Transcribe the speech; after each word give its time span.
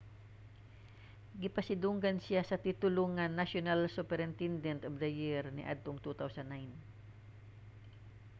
gipasidunggan 1.43 2.17
siya 2.25 2.41
sa 2.49 2.61
titulo 2.65 3.03
nga 3.15 3.25
national 3.41 3.79
superintendent 3.97 4.79
of 4.89 4.93
the 5.01 5.09
year 5.21 5.43
niadtong 5.57 5.97
2009 6.01 6.73